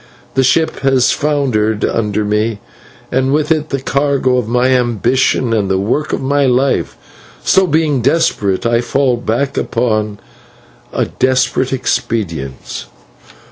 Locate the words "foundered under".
1.11-2.25